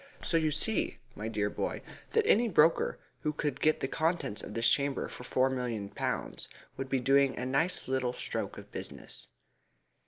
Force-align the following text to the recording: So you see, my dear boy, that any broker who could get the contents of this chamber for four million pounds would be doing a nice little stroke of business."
So 0.23 0.35
you 0.35 0.49
see, 0.49 0.97
my 1.13 1.27
dear 1.27 1.47
boy, 1.51 1.83
that 2.13 2.25
any 2.25 2.47
broker 2.47 2.97
who 3.21 3.31
could 3.31 3.61
get 3.61 3.81
the 3.81 3.87
contents 3.87 4.41
of 4.41 4.55
this 4.55 4.67
chamber 4.67 5.07
for 5.07 5.23
four 5.23 5.47
million 5.51 5.89
pounds 5.89 6.47
would 6.75 6.89
be 6.89 6.99
doing 6.99 7.37
a 7.37 7.45
nice 7.45 7.87
little 7.87 8.13
stroke 8.13 8.57
of 8.57 8.71
business." 8.71 9.27